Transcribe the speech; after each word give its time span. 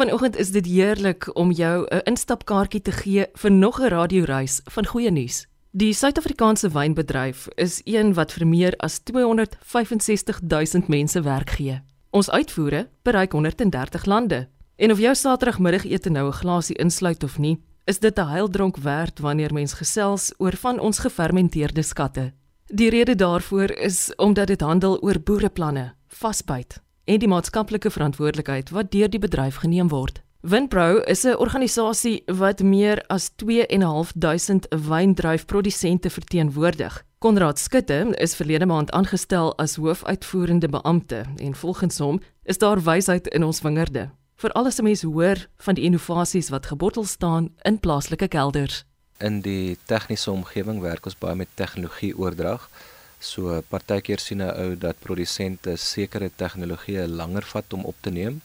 Vanoggend 0.00 0.36
is 0.36 0.48
dit 0.48 0.66
heerlik 0.66 1.36
om 1.36 1.50
jou 1.50 1.86
'n 1.88 2.00
instapkaartjie 2.04 2.82
te 2.82 2.92
gee 2.92 3.26
vir 3.32 3.50
nog 3.50 3.80
'n 3.80 3.88
radioreis 3.88 4.60
van 4.64 4.86
goeie 4.86 5.10
nuus. 5.10 5.46
Die 5.70 5.92
Suid-Afrikaanse 5.92 6.68
wynbedryf 6.68 7.48
is 7.54 7.80
een 7.84 8.14
wat 8.14 8.32
vir 8.32 8.46
meer 8.46 8.74
as 8.76 8.98
265 8.98 10.40
000 10.40 10.84
mense 10.86 11.20
werk 11.22 11.50
gee. 11.50 11.82
Ons 12.10 12.30
uitvoere 12.30 12.88
bereik 13.02 13.32
130 13.32 14.04
lande. 14.04 14.48
En 14.76 14.90
of 14.90 14.98
jou 14.98 15.14
Saterdagmiddagete 15.14 16.10
nou 16.10 16.26
'n 16.26 16.32
glasie 16.32 16.76
insluit 16.76 17.22
of 17.22 17.38
nie, 17.38 17.60
is 17.84 17.98
dit 17.98 18.18
'n 18.18 18.28
heildronk 18.28 18.76
werd 18.76 19.18
wanneer 19.18 19.52
mens 19.52 19.72
gesels 19.72 20.32
oor 20.38 20.56
van 20.56 20.78
ons 20.78 20.98
gefermenteerde 20.98 21.82
skatte. 21.82 22.32
Die 22.66 22.90
rede 22.90 23.14
daarvoor 23.14 23.70
is 23.70 24.14
omdat 24.16 24.46
dit 24.46 24.60
handel 24.60 25.00
oor 25.00 25.20
boereplanne, 25.20 25.94
vasbyt 26.08 26.80
en 27.10 27.18
die 27.18 27.28
maatskaplike 27.28 27.90
verantwoordelikheid 27.90 28.70
wat 28.70 28.90
deur 28.94 29.10
die 29.10 29.18
bedryf 29.18 29.56
geneem 29.64 29.88
word. 29.90 30.20
Winpro 30.40 31.02
is 31.10 31.24
'n 31.24 31.36
organisasie 31.36 32.22
wat 32.26 32.62
meer 32.62 33.04
as 33.08 33.30
2.500 33.36 34.68
wyndruifprodusente 34.88 36.10
verteenwoordig. 36.10 37.04
Konrad 37.18 37.58
Skutte 37.58 38.14
is 38.16 38.34
verlede 38.34 38.66
maand 38.66 38.90
aangestel 38.90 39.58
as 39.58 39.76
hoofuitvoerende 39.76 40.68
beampte 40.68 41.24
en 41.36 41.54
volgens 41.54 41.98
hom 41.98 42.20
is 42.42 42.58
daar 42.58 42.82
wysheid 42.82 43.26
in 43.26 43.44
ons 43.44 43.60
wingerde. 43.60 44.10
Vir 44.36 44.52
alles 44.52 44.74
se 44.74 44.82
mense 44.82 45.06
hoor 45.06 45.48
van 45.56 45.74
die 45.74 45.84
innovasies 45.84 46.48
wat 46.48 46.66
gebottel 46.66 47.04
staan 47.04 47.50
in 47.62 47.80
plaaslike 47.80 48.28
kelders. 48.28 48.84
In 49.18 49.40
die 49.40 49.78
tegniese 49.84 50.30
omgewing 50.30 50.80
werk 50.80 51.04
ons 51.04 51.18
baie 51.18 51.34
met 51.34 51.48
tegnologie 51.54 52.18
oordrag. 52.18 52.70
So 53.20 53.62
partykeer 53.68 54.18
sien 54.18 54.40
'n 54.42 54.50
ou 54.62 54.76
dat 54.76 55.00
produsente 55.06 55.76
sekere 55.76 56.30
tegnologieë 56.42 57.06
langer 57.06 57.44
vat 57.52 57.72
om 57.72 57.84
op 57.84 57.96
te 58.00 58.10
neem, 58.10 58.40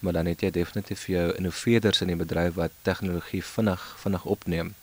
maar 0.00 0.12
dan 0.12 0.26
het 0.26 0.40
jy 0.40 0.50
definitief 0.50 1.06
jou 1.06 1.26
innoveerders 1.36 2.00
in 2.00 2.08
die 2.08 2.16
bedryf 2.24 2.54
wat 2.54 2.72
tegnologie 2.82 3.42
vinnig 3.42 3.82
vinnig 4.02 4.24
opneem. 4.24 4.74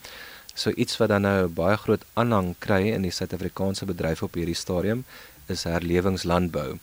So 0.55 0.69
iets 0.69 0.97
wat 0.97 1.09
dan 1.09 1.21
nou 1.21 1.47
baie 1.47 1.77
groot 1.77 2.05
aanhang 2.13 2.55
kry 2.59 2.93
in 2.93 3.01
die 3.01 3.11
Suid-Afrikaanse 3.11 3.85
bedryf 3.85 4.23
op 4.23 4.33
hierdie 4.33 4.55
stadium 4.55 5.03
is 5.47 5.63
herlewingslandbou. 5.63 6.79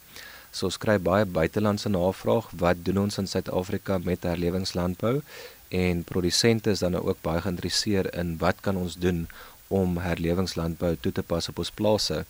So 0.51 0.67
ons 0.67 0.79
kry 0.83 0.99
baie 0.99 1.25
buitelandse 1.25 1.89
navraag, 1.89 2.51
wat 2.53 2.85
doen 2.85 2.99
ons 3.07 3.19
in 3.19 3.27
Suid-Afrika 3.31 3.99
met 3.99 4.27
herlewingslandbou? 4.27 5.23
En 5.71 6.03
produsente 6.05 6.71
is 6.71 6.83
dan 6.83 6.93
nou 6.93 7.07
ook 7.09 7.23
baie 7.23 7.41
geïnteresseerd 7.41 8.15
in 8.15 8.37
wat 8.39 8.61
kan 8.61 8.77
ons 8.77 8.99
doen 8.99 9.29
om 9.71 9.99
herlewingslandbou 10.03 10.97
toe 11.01 11.13
te 11.13 11.23
pas 11.23 11.49
op 11.49 11.59
ons 11.63 11.71
plase. 11.71 12.25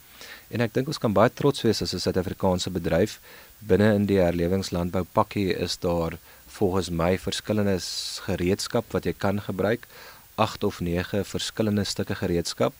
En 0.52 0.60
ek 0.60 0.74
dink 0.76 0.90
ons 0.92 1.00
kan 1.00 1.14
baie 1.16 1.32
trots 1.32 1.64
wees 1.64 1.82
as 1.82 1.94
'n 1.94 2.04
Suid-Afrikaanse 2.04 2.70
bedryf 2.70 3.18
binne 3.60 3.94
in 3.94 4.06
die 4.06 4.20
herlewingslandbou 4.20 5.04
pakkie 5.12 5.52
is 5.52 5.78
daar 5.80 6.18
volgens 6.46 6.90
my 6.90 7.18
verskillende 7.18 7.78
gereedskap 8.26 8.92
wat 8.92 9.04
jy 9.04 9.12
kan 9.12 9.40
gebruik, 9.40 9.86
8 10.34 10.64
of 10.64 10.80
9 10.80 11.24
verskillende 11.24 11.84
stukke 11.84 12.14
gereedskap 12.14 12.74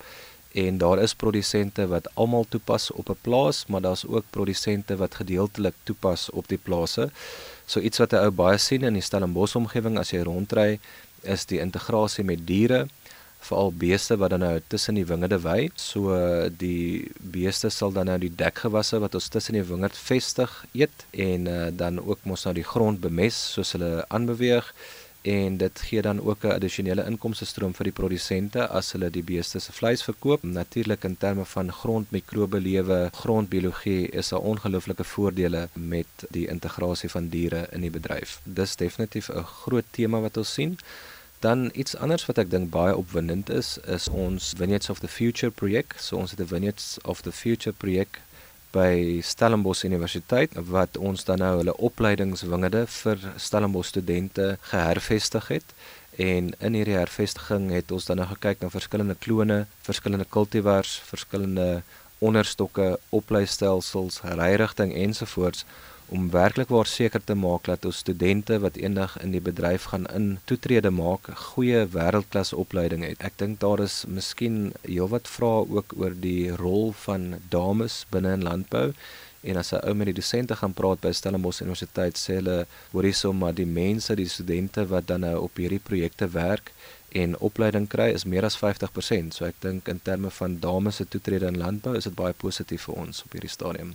en 0.53 0.78
daar 0.78 0.98
is 0.98 1.14
produsente 1.14 1.86
wat 1.86 2.08
almal 2.14 2.47
toepas 2.48 2.91
op 2.91 3.11
'n 3.11 3.19
plaas, 3.22 3.66
maar 3.66 3.81
daar's 3.81 4.06
ook 4.06 4.25
produsente 4.31 4.97
wat 4.97 5.14
gedeeltelik 5.14 5.75
toepas 5.84 6.31
op 6.31 6.48
die 6.48 6.58
plase. 6.58 7.11
So 7.66 7.81
iets 7.81 7.98
wat 7.98 8.12
'n 8.12 8.25
ou 8.25 8.31
baie 8.31 8.58
sien 8.58 8.83
in 8.83 8.92
die 8.92 9.03
Stellenbosch 9.03 9.56
omgewing 9.56 9.98
as 9.98 10.11
jy 10.11 10.22
rondry, 10.22 10.81
is 11.22 11.44
die 11.44 11.61
integrasie 11.61 12.25
met 12.25 12.47
diere 12.47 12.88
veral 13.41 13.72
beeste 13.72 14.16
wat 14.20 14.30
dan 14.30 14.44
nou 14.44 14.60
tussen 14.66 14.94
die 14.94 15.06
wingerde 15.06 15.41
wy. 15.44 15.70
So 15.74 16.14
die 16.62 17.10
beeste 17.20 17.70
sal 17.70 17.92
dan 17.92 18.06
nou 18.06 18.19
die 18.19 18.32
dekgewasse 18.34 19.00
wat 19.02 19.14
ons 19.14 19.28
tussen 19.28 19.58
die 19.58 19.66
wingerd 19.66 19.97
vestig 19.97 20.64
eet 20.72 21.06
en 21.10 21.47
uh, 21.47 21.69
dan 21.72 22.00
ook 22.00 22.24
mos 22.24 22.44
nou 22.44 22.55
die 22.55 22.66
grond 22.66 23.00
bemes 23.00 23.38
soos 23.55 23.72
hulle 23.77 24.05
aanbeweeg 24.08 24.74
en 25.22 25.56
dit 25.60 25.80
gee 25.80 26.02
dan 26.02 26.20
ook 26.20 26.44
'n 26.44 26.50
addisionele 26.50 27.05
inkomste 27.05 27.44
stroom 27.44 27.74
vir 27.74 27.84
die 27.84 27.92
produsente 27.92 28.69
as 28.69 28.92
hulle 28.92 29.10
die 29.10 29.22
beeste 29.22 29.58
se 29.60 29.72
vleis 29.72 30.02
verkoop. 30.02 30.42
Natuurlik 30.42 31.04
in 31.04 31.16
terme 31.16 31.44
van 31.44 31.72
grondmikrobelewe, 31.72 33.10
grondbiologie 33.12 34.09
is 34.09 34.28
daar 34.28 34.41
ongelooflike 34.41 35.04
voordele 35.04 35.69
met 35.72 36.06
die 36.31 36.48
integrasie 36.48 37.10
van 37.10 37.28
diere 37.28 37.69
in 37.72 37.81
die 37.81 37.91
bedryf. 37.91 38.41
Dis 38.44 38.76
definitief 38.76 39.28
'n 39.28 39.44
groot 39.44 39.84
tema 39.91 40.20
wat 40.20 40.37
ons 40.37 40.53
sien. 40.53 40.78
Dan 41.40 41.70
iets 41.72 41.96
anders 41.96 42.26
wat 42.28 42.38
ek 42.38 42.50
dink 42.52 42.68
baie 42.68 42.92
opwindend 42.96 43.48
is, 43.48 43.78
is 43.88 44.08
ons 44.12 44.52
Vineyards 44.56 44.90
of 44.92 44.98
the 45.00 45.08
Future 45.08 45.50
projek. 45.50 45.94
So 45.96 46.16
ons 46.16 46.30
het 46.30 46.40
'n 46.40 46.46
Vineyards 46.46 46.98
of 47.02 47.20
the 47.20 47.32
Future 47.32 47.72
projek 47.76 48.20
by 48.70 49.20
Stellenbosch 49.24 49.84
Universiteit 49.84 50.52
wat 50.54 50.96
ons 50.96 51.24
dan 51.24 51.38
nou 51.38 51.56
hulle 51.56 51.76
opleidingswingerde 51.76 52.86
vir 52.86 53.18
Stellenbosch 53.36 53.88
studente 53.88 54.58
gehervestig 54.60 55.48
het. 55.48 55.64
En 56.16 56.52
in 56.58 56.74
hierdie 56.74 56.98
hervestiging 57.00 57.70
het 57.70 57.90
ons 57.90 58.04
dan 58.04 58.16
nou 58.16 58.28
gekyk 58.28 58.60
na 58.60 58.68
verskillende 58.70 59.16
klone, 59.18 59.66
verskillende 59.80 60.26
kultivars, 60.28 61.00
verskillende 61.04 61.82
onderstokke, 62.18 62.98
opleistelsels, 63.08 64.20
ryrigting 64.22 64.92
ensovoorts 64.94 65.64
om 66.10 66.31
werklik 66.31 66.69
waar 66.75 66.88
seker 66.91 67.22
te 67.25 67.34
maak 67.38 67.69
dat 67.71 67.84
ons 67.87 68.00
studente 68.03 68.56
wat 68.65 68.78
eendag 68.82 69.12
in 69.22 69.31
die 69.31 69.43
bedryf 69.48 69.84
gaan 69.93 70.09
in 70.10 70.26
toetrede 70.50 70.91
maak, 70.91 71.28
goeie 71.53 71.84
wêreldklas 71.94 72.50
opleiding 72.62 73.04
het. 73.06 73.22
Ek 73.22 73.38
dink 73.38 73.60
daar 73.62 73.82
is 73.84 74.03
miskien 74.10 74.72
heelwat 74.82 75.31
vrae 75.31 75.69
ook 75.78 75.94
oor 76.03 76.16
die 76.26 76.50
rol 76.59 76.91
van 77.04 77.37
dames 77.54 78.03
binne 78.10 78.34
in 78.38 78.47
landbou. 78.49 78.88
En 79.41 79.56
as 79.56 79.72
'n 79.72 79.87
ou 79.87 79.94
met 79.94 80.10
die 80.10 80.19
dosente 80.19 80.56
gaan 80.56 80.75
praat 80.75 81.00
by 81.00 81.12
Stellenbosch 81.12 81.62
Universiteit, 81.62 82.19
sê 82.19 82.34
hulle 82.41 82.66
hoor 82.93 83.04
hierso 83.04 83.32
maar 83.32 83.54
die 83.54 83.66
mense, 83.66 84.15
die 84.15 84.28
studente 84.28 84.87
wat 84.87 85.06
dan 85.06 85.20
nou 85.20 85.37
op 85.43 85.56
hierdie 85.56 85.84
projekte 85.91 86.28
werk 86.28 86.72
en 87.12 87.38
opleiding 87.38 87.88
kry 87.88 88.10
is 88.15 88.25
meer 88.25 88.44
as 88.44 88.59
50%. 88.59 89.34
So 89.34 89.44
ek 89.44 89.54
dink 89.60 89.88
in 89.88 90.00
terme 90.03 90.31
van 90.31 90.59
dames 90.60 90.97
se 90.97 91.09
toetrede 91.09 91.47
in 91.47 91.59
landbou 91.59 91.97
is 91.97 92.04
dit 92.04 92.15
baie 92.15 92.32
positief 92.32 92.82
vir 92.82 92.94
ons 92.94 93.22
op 93.25 93.32
hierdie 93.32 93.50
stadium. 93.50 93.94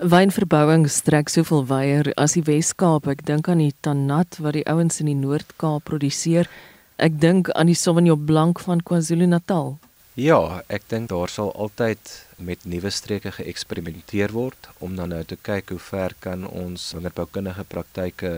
Wynverbouing 0.00 0.86
strek 0.88 1.28
soveel 1.28 1.66
wyer 1.68 2.08
as 2.16 2.32
die 2.32 2.42
Wes-Kaap. 2.46 3.04
Ek 3.12 3.20
dink 3.28 3.50
aan 3.52 3.60
die 3.60 3.74
Tanat 3.84 4.38
wat 4.40 4.56
die 4.56 4.64
ouens 4.64 5.02
in 5.04 5.10
die 5.10 5.18
Noord-Kaap 5.18 5.84
produseer. 5.84 6.48
Ek 6.96 7.18
dink 7.20 7.50
aan 7.52 7.68
die 7.68 7.76
Sauvignon 7.76 8.24
Blanc 8.24 8.62
van 8.64 8.80
KwaZulu-Natal. 8.80 9.76
Ja, 10.16 10.62
ek 10.72 10.88
dink 10.88 11.10
daar 11.12 11.28
sal 11.28 11.52
altyd 11.52 12.00
met 12.40 12.64
nuwe 12.64 12.90
streke 12.90 13.34
geëksperimenteer 13.36 14.32
word 14.32 14.70
om 14.80 14.96
dan 14.96 15.12
nou 15.12 15.22
te 15.28 15.36
kyk 15.36 15.76
hoe 15.76 15.80
ver 15.80 16.16
kan 16.24 16.48
ons 16.48 16.90
wingerdboukundige 16.96 17.64
praktyke 17.68 18.32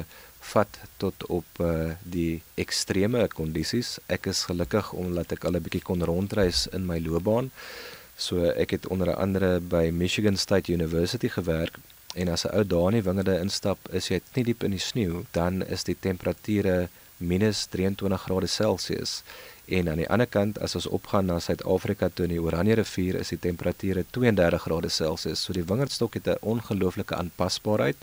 vat 0.50 0.78
tot 0.98 1.26
op 1.32 1.62
uh, 1.62 1.94
die 2.02 2.42
ekstreme 2.60 3.24
kondisies. 3.30 4.00
Ek 4.10 4.26
is 4.34 4.42
gelukkig 4.50 4.90
omdat 4.92 5.38
ek 5.38 5.46
al 5.46 5.56
'n 5.56 5.64
bietjie 5.64 5.86
kon 5.86 6.02
rondreis 6.02 6.66
in 6.74 6.86
my 6.86 6.98
loopbaan. 6.98 7.54
So 8.16 8.44
ek 8.46 8.70
het 8.70 8.86
onder 8.86 9.10
andere 9.14 9.58
by 9.60 9.90
Michigan 9.92 10.36
State 10.36 10.72
University 10.72 11.28
gewerk 11.28 11.78
en 12.14 12.28
as 12.28 12.44
'n 12.46 12.54
ou 12.54 12.64
daar 12.66 12.86
in 12.86 13.02
die 13.02 13.02
wingerde 13.02 13.38
instap, 13.38 13.78
is 13.90 14.08
jy 14.08 14.20
nie 14.34 14.44
diep 14.44 14.62
in 14.62 14.70
die 14.70 14.80
sneeu, 14.80 15.24
dan 15.30 15.66
is 15.66 15.82
die 15.84 15.96
temperature 16.00 16.88
minus 17.16 17.66
23 17.66 18.22
grade 18.22 18.46
Celsius. 18.46 19.22
En 19.66 19.88
aan 19.88 19.96
die 19.96 20.08
ander 20.08 20.26
kant 20.26 20.58
as 20.58 20.74
ons 20.74 20.86
opgaan 20.86 21.26
na 21.26 21.38
Suid-Afrika 21.38 22.08
toe 22.08 22.24
in 22.24 22.30
die 22.30 22.42
Oranje 22.42 22.74
rivier 22.74 23.14
is 23.14 23.28
die 23.28 23.38
temperature 23.38 24.04
32 24.10 24.62
grade 24.62 24.88
Celsius. 24.88 25.42
So 25.42 25.52
die 25.52 25.64
wingerdstok 25.64 26.14
het 26.14 26.26
'n 26.26 26.36
ongelooflike 26.40 27.14
aanpasbaarheid. 27.14 27.96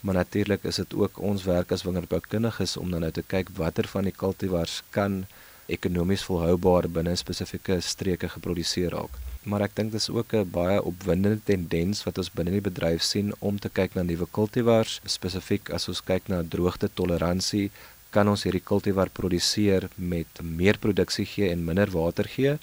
Maar 0.00 0.14
natuurlik 0.14 0.64
is 0.64 0.76
dit 0.76 0.94
ook 0.94 1.18
ons 1.18 1.44
werk 1.44 1.72
as 1.72 1.82
wingerdboukundiges 1.82 2.76
om 2.76 2.90
dan 2.90 3.00
nou 3.00 3.12
te 3.12 3.22
kyk 3.22 3.48
watter 3.56 3.88
van 3.88 4.04
die 4.04 4.16
kultivars 4.16 4.82
kan 4.90 5.26
ekonomies 5.66 6.22
volhoubaar 6.22 6.88
binne 6.88 7.16
spesifieke 7.16 7.80
streke 7.80 8.28
geproduseer 8.28 8.90
raak 8.90 9.29
maar 9.44 9.64
ek 9.64 9.76
dink 9.78 9.92
dis 9.92 10.10
ook 10.10 10.34
'n 10.34 10.50
baie 10.50 10.82
opwindende 10.82 11.40
tendens 11.44 12.04
wat 12.04 12.18
ons 12.18 12.32
binne 12.32 12.50
die 12.50 12.68
bedryf 12.68 13.02
sien 13.02 13.32
om 13.38 13.58
te 13.58 13.68
kyk 13.68 13.94
na 13.94 14.02
nuwe 14.02 14.26
kultivars, 14.30 15.00
spesifiek 15.04 15.70
as 15.70 15.88
ons 15.88 16.00
kyk 16.00 16.28
na 16.28 16.42
droogte 16.42 16.88
toleransie, 16.94 17.70
kan 18.10 18.28
ons 18.28 18.42
hierdie 18.44 18.64
kultivar 18.64 19.08
produseer 19.08 19.88
met 19.96 20.42
meer 20.42 20.78
produksie 20.78 21.26
gee 21.26 21.50
en 21.50 21.64
minder 21.64 21.90
water 21.90 22.24
gee. 22.24 22.58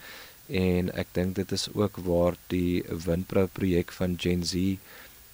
En 0.50 0.91
ek 0.94 1.07
dink 1.13 1.35
dit 1.35 1.51
is 1.51 1.68
ook 1.74 1.97
waar 1.97 2.35
die 2.47 2.83
Windpro 3.06 3.47
projek 3.47 3.91
van 3.91 4.15
Gen 4.19 4.44
Z 4.44 4.77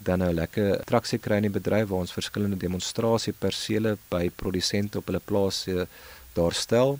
dan 0.04 0.19
nou 0.19 0.31
lekker 0.34 0.84
traksie 0.89 1.19
kry 1.19 1.39
in 1.39 1.48
die 1.48 1.57
bedryf 1.57 1.89
waar 1.89 2.04
ons 2.04 2.16
verskillende 2.16 2.60
demonstrasie 2.60 3.34
persele 3.34 3.96
by 4.12 4.28
produsente 4.42 5.00
op 5.00 5.10
hulle 5.10 5.22
plase 5.24 5.88
daar 6.36 6.57
stel 6.57 6.98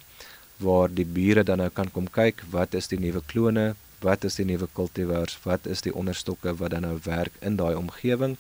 waar 0.64 0.94
die 0.94 1.06
bure 1.06 1.44
dan 1.44 1.60
nou 1.64 1.70
kan 1.74 1.90
kom 1.92 2.08
kyk 2.08 2.46
wat 2.54 2.78
is 2.80 2.88
die 2.92 3.02
nuwe 3.02 3.24
klone 3.28 3.74
wat 4.04 4.24
is 4.24 4.36
die 4.40 4.46
nuwe 4.46 4.68
kultivars, 4.74 5.40
wat 5.44 5.66
is 5.66 5.82
die 5.82 5.96
onderstokke 5.96 6.56
wat 6.60 6.76
dan 6.76 6.86
nou 6.88 7.00
werk 7.04 7.34
in 7.42 7.58
daai 7.58 7.76
omgewing 7.76 8.38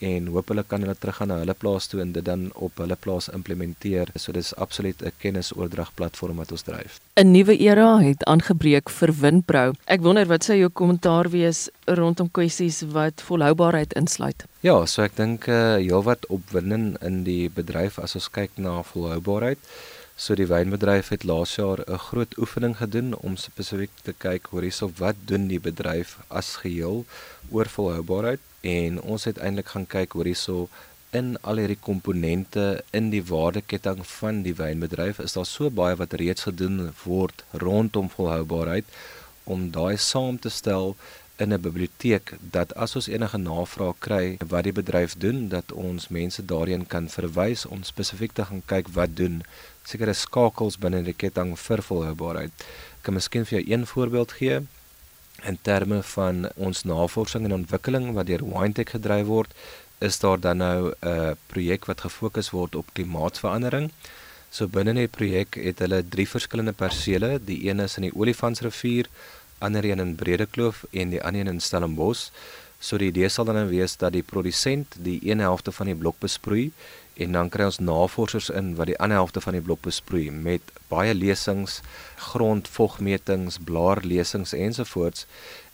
en 0.00 0.30
hoop 0.32 0.48
hulle 0.48 0.64
kan 0.64 0.80
hulle 0.80 0.96
teruggaan 0.96 1.28
na 1.28 1.38
hulle 1.42 1.54
plaas 1.54 1.88
toe 1.90 2.00
en 2.00 2.12
dit 2.14 2.24
dan 2.24 2.46
op 2.66 2.78
hulle 2.80 2.96
plaas 2.96 3.28
implementeer. 3.36 4.08
So 4.16 4.32
dis 4.32 4.54
absoluut 4.56 5.02
'n 5.02 5.12
kennisoordragplatform 5.18 6.36
wat 6.36 6.52
ons 6.52 6.62
dryf. 6.62 7.00
'n 7.16 7.30
Nuwe 7.30 7.56
era 7.58 7.98
het 7.98 8.24
aangebreek 8.24 8.88
vir 8.90 9.12
Windbrou. 9.20 9.74
Ek 9.84 10.00
wonder 10.00 10.26
wat 10.26 10.44
sou 10.44 10.56
jou 10.56 10.70
kommentaar 10.70 11.30
wees 11.30 11.68
rondom 11.84 12.30
kwessies 12.30 12.82
wat 12.82 13.22
volhoubaarheid 13.22 13.92
insluit? 13.92 14.44
Ja, 14.60 14.86
so 14.86 15.02
ek 15.02 15.16
dink 15.16 15.46
uh, 15.46 15.76
heelwat 15.76 16.26
opwinding 16.26 16.96
in 17.00 17.24
die 17.24 17.50
bedryf 17.50 17.98
as 17.98 18.14
ons 18.14 18.30
kyk 18.30 18.50
na 18.56 18.82
volhoubaarheid. 18.82 19.58
So 20.20 20.34
die 20.36 20.50
wynbedryf 20.50 21.08
het 21.14 21.22
laas 21.24 21.54
jaar 21.56 21.80
'n 21.86 21.98
groot 22.06 22.32
oefening 22.38 22.74
gedoen 22.76 23.14
om 23.28 23.36
spesifiek 23.36 23.90
te 24.02 24.12
kyk 24.12 24.48
hoe 24.50 24.60
hierso 24.62 24.90
wat 24.96 25.16
doen 25.30 25.46
die 25.48 25.60
bedryf 25.68 26.10
as 26.28 26.48
geheel 26.62 27.04
oor 27.50 27.68
volhoubaarheid. 27.76 28.40
En 28.60 29.00
ons 29.00 29.24
het 29.24 29.38
eintlik 29.38 29.68
gaan 29.72 29.86
kyk 29.86 30.12
hoe 30.12 30.24
hierso 30.24 30.68
in 31.10 31.40
al 31.40 31.56
hierdie 31.56 31.80
komponente 31.88 32.84
in 32.90 33.08
die 33.10 33.24
waardeketting 33.24 34.06
van 34.06 34.42
die 34.42 34.54
wynbedryf 34.54 35.18
is 35.18 35.32
daar 35.32 35.46
so 35.46 35.70
baie 35.70 35.96
wat 35.96 36.12
reeds 36.12 36.42
gedoen 36.42 36.92
word 37.04 37.44
rondom 37.52 38.10
volhoubaarheid 38.10 38.84
om 39.44 39.70
daai 39.70 39.96
saam 39.96 40.38
te 40.38 40.48
stel 40.48 40.96
in 41.40 41.52
'n 41.52 41.60
biblioteek 41.60 42.32
dat 42.40 42.74
as 42.74 42.96
ons 42.96 43.08
enige 43.08 43.38
navraag 43.38 43.96
kry 43.98 44.36
wat 44.52 44.64
die 44.64 44.76
bedryf 44.80 45.14
doen 45.24 45.48
dat 45.48 45.72
ons 45.72 46.08
mense 46.08 46.44
daarheen 46.44 46.86
kan 46.86 47.08
verwys 47.08 47.66
om 47.66 47.82
spesifiek 47.82 48.32
te 48.32 48.44
gaan 48.44 48.62
kyk 48.66 48.88
wat 48.98 49.16
doen 49.16 49.42
sekere 49.84 50.14
skakels 50.14 50.78
binne 50.78 51.02
die 51.02 51.16
ketting 51.22 51.56
vir 51.58 51.82
volhoubaarheid. 51.82 52.52
Ek 52.98 53.02
kan 53.02 53.14
miskien 53.14 53.46
vir 53.48 53.58
jou 53.58 53.64
een 53.72 53.86
voorbeeld 53.86 54.32
gee 54.32 54.60
in 55.50 55.58
terme 55.62 56.02
van 56.02 56.48
ons 56.56 56.82
navorsing 56.84 57.44
en 57.44 57.58
ontwikkeling 57.60 58.12
wat 58.14 58.26
deur 58.26 58.44
Windtech 58.44 58.90
gedryf 58.94 59.26
word, 59.26 59.54
is 60.00 60.18
daar 60.18 60.40
dan 60.40 60.56
nou 60.56 60.92
'n 61.02 61.36
projek 61.46 61.86
wat 61.86 62.00
gefokus 62.00 62.50
word 62.50 62.74
op 62.74 62.92
klimaatsverandering. 62.92 63.90
So 64.50 64.66
binne 64.66 64.94
die 64.94 65.08
projek 65.08 65.54
het 65.54 65.78
hulle 65.78 66.02
drie 66.08 66.28
verskillende 66.28 66.72
persele, 66.72 67.38
die 67.44 67.68
een 67.68 67.80
is 67.80 67.96
in 67.96 68.02
die 68.02 68.16
Olifantsrivier, 68.16 69.06
ander 69.60 69.84
een 69.84 70.02
in 70.02 70.16
Bredekloof 70.16 70.84
en 70.90 71.14
die 71.14 71.22
ander 71.22 71.40
een 71.40 71.54
in 71.54 71.60
Stellenbosch. 71.60 72.30
So 72.80 72.96
die 72.96 73.10
idee 73.12 73.28
sal 73.28 73.44
dan 73.44 73.58
nou 73.60 73.68
wees 73.68 73.96
dat 74.00 74.12
die 74.16 74.24
produsent 74.24 74.96
die 75.04 75.20
een 75.28 75.42
helfte 75.44 75.72
van 75.72 75.90
die 75.90 75.98
blok 76.02 76.18
besproei 76.18 76.70
en 77.20 77.36
dan 77.36 77.50
kry 77.52 77.66
ons 77.68 77.78
navorsers 77.78 78.48
in 78.56 78.74
wat 78.78 78.88
die 78.88 78.98
ander 78.98 79.20
helfte 79.20 79.42
van 79.44 79.58
die 79.58 79.64
blok 79.64 79.82
besproei 79.84 80.30
met 80.30 80.72
baie 80.88 81.12
lesings, 81.14 81.80
grondvogmetings, 82.30 83.58
blaarlesings 83.68 84.54
ensovoorts 84.56 85.26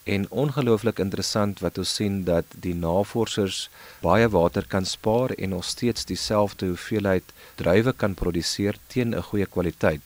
en 0.06 0.26
ongelooflik 0.30 0.98
interessant 1.02 1.62
wat 1.62 1.78
ons 1.82 1.94
sien 1.98 2.20
dat 2.26 2.58
die 2.66 2.74
navorsers 2.78 3.60
baie 4.02 4.28
water 4.30 4.66
kan 4.74 4.86
spaar 4.86 5.34
en 5.34 5.54
nog 5.54 5.64
steeds 5.66 6.06
dieselfde 6.10 6.72
hoeveelheid 6.72 7.32
druiwe 7.62 7.94
kan 8.02 8.14
produseer 8.14 8.78
teen 8.86 9.14
'n 9.14 9.26
goeie 9.30 9.46
kwaliteit. 9.46 10.02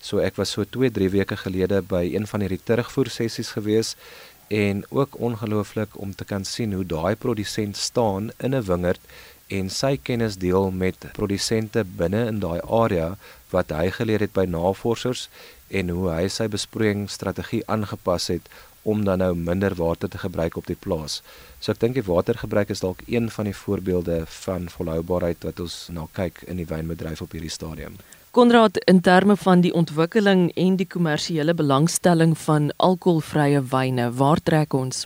So 0.00 0.18
ek 0.18 0.36
was 0.36 0.50
so 0.54 0.64
2-3 0.64 1.10
weke 1.10 1.36
gelede 1.36 1.82
by 1.82 2.04
een 2.14 2.26
van 2.26 2.44
hierdie 2.44 2.62
terugvoer 2.64 3.10
sessies 3.10 3.52
gewees 3.56 3.96
en 4.48 4.84
ook 4.90 5.18
ongelooflik 5.20 5.98
om 6.00 6.14
te 6.14 6.24
kan 6.24 6.44
sien 6.44 6.72
hoe 6.72 6.84
daai 6.84 7.16
produsent 7.16 7.76
staan 7.76 8.30
in 8.38 8.54
'n 8.54 8.64
wingerd 8.64 9.00
en 9.48 9.70
sy 9.70 9.96
kennis 9.96 10.36
deel 10.36 10.70
met 10.70 11.12
produsente 11.12 11.84
binne 11.84 12.26
in 12.26 12.40
daai 12.40 12.60
area 12.60 13.16
wat 13.50 13.70
hy 13.70 13.90
geleer 13.90 14.20
het 14.20 14.32
by 14.32 14.44
navorsers 14.44 15.28
en 15.68 15.88
hoe 15.88 16.10
hy 16.10 16.28
sy 16.28 16.48
besproeiingsstrategie 16.48 17.62
aangepas 17.66 18.28
het 18.28 18.48
om 18.82 19.04
dan 19.04 19.18
nou 19.18 19.34
minder 19.34 19.74
water 19.74 20.08
te 20.08 20.18
gebruik 20.18 20.56
op 20.56 20.66
die 20.66 20.76
plaas. 20.76 21.22
So 21.60 21.72
ek 21.72 21.80
dink 21.80 21.98
die 21.98 22.06
watergebruik 22.06 22.70
is 22.70 22.84
dalk 22.84 23.02
een 23.06 23.28
van 23.30 23.50
die 23.50 23.56
voorbeelde 23.56 24.22
van 24.44 24.68
volhoubaarheid 24.72 25.44
wat 25.44 25.60
ons 25.60 25.88
na 25.88 26.00
nou 26.00 26.08
kyk 26.12 26.44
in 26.46 26.56
die 26.56 26.68
wynbedryf 26.68 27.24
op 27.24 27.36
hierdie 27.36 27.52
stadium. 27.52 27.98
Konrad 28.38 28.76
in 28.86 29.00
terme 29.00 29.34
van 29.36 29.64
die 29.64 29.72
ontwikkeling 29.74 30.52
en 30.54 30.76
die 30.78 30.86
kommersiële 30.86 31.56
belangstelling 31.58 32.36
van 32.38 32.68
alkoholvrye 32.76 33.64
wyne, 33.72 34.04
waar 34.14 34.38
trek 34.38 34.76
ons? 34.78 35.00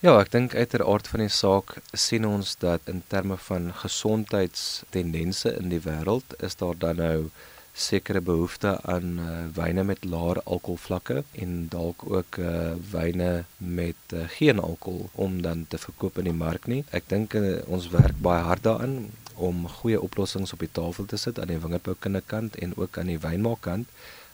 Ja, 0.00 0.14
ek 0.22 0.30
dink 0.32 0.56
uiteraard 0.56 1.10
van 1.12 1.20
die 1.20 1.34
saak 1.34 1.74
sien 1.92 2.24
ons 2.24 2.54
dat 2.64 2.88
in 2.88 3.02
terme 3.12 3.36
van 3.50 3.68
gesondheidstendense 3.82 5.52
in 5.60 5.68
die 5.68 5.82
wêreld 5.84 6.32
is 6.40 6.56
daar 6.56 6.80
dan 6.80 7.04
nou 7.04 7.28
sekere 7.76 8.24
behoefte 8.24 8.78
aan 8.88 9.12
uh, 9.20 9.36
wyne 9.60 9.84
met 9.84 10.08
laer 10.08 10.40
alkoholvlakke 10.44 11.20
en 11.44 11.66
dalk 11.68 12.08
ook 12.08 12.40
uh, 12.40 12.72
wyne 12.96 13.44
met 13.58 14.16
uh, 14.16 14.24
geen 14.40 14.56
alkohol 14.56 15.10
om 15.20 15.42
dan 15.44 15.66
te 15.68 15.78
verkoop 15.78 16.24
in 16.24 16.32
die 16.32 16.38
mark 16.46 16.64
nie. 16.64 16.80
Ek 16.96 17.12
dink 17.12 17.36
uh, 17.36 17.58
ons 17.68 17.92
werk 17.92 18.16
baie 18.24 18.40
hard 18.48 18.64
daaraan 18.64 19.02
om 19.34 19.68
goeie 19.68 20.00
oplossings 20.00 20.52
op 20.52 20.58
die 20.58 20.72
tafel 20.72 21.06
te 21.06 21.16
sit 21.16 21.38
aan 21.38 21.52
die 21.52 21.58
wingerdboukinde 21.58 22.22
kant 22.26 22.56
en 22.56 22.76
ook 22.76 22.98
aan 22.98 23.06
die 23.06 23.18
wynmaakkant 23.18 23.88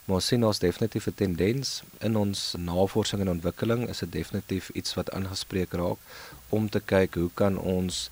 Maar 0.07 0.21
ons 0.21 0.27
sien 0.31 0.45
ons 0.47 0.59
definitief 0.63 1.07
'n 1.11 1.15
tendens 1.19 1.83
in 1.99 2.17
ons 2.17 2.41
navorsing 2.59 3.21
en 3.23 3.31
ontwikkeling 3.31 3.89
is 3.89 3.99
dit 3.99 4.13
definitief 4.13 4.69
iets 4.71 4.95
wat 4.95 5.11
aangespreek 5.11 5.73
raak 5.73 5.99
om 6.49 6.69
te 6.69 6.81
kyk 6.81 7.15
hoe 7.15 7.31
kan 7.35 7.59
ons 7.59 8.11